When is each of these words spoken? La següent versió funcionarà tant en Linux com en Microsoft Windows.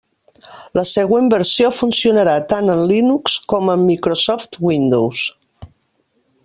La 0.77 0.83
següent 0.91 1.27
versió 1.33 1.69
funcionarà 1.81 2.33
tant 2.55 2.73
en 2.77 2.81
Linux 2.95 3.37
com 3.55 3.73
en 3.75 3.87
Microsoft 3.91 4.61
Windows. 4.71 5.29